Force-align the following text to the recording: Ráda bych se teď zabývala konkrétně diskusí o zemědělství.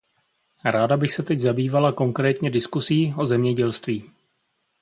Ráda 0.65 0.97
bych 0.97 1.13
se 1.13 1.23
teď 1.23 1.39
zabývala 1.39 1.91
konkrétně 1.91 2.49
diskusí 2.49 3.13
o 3.17 3.25
zemědělství. 3.25 4.11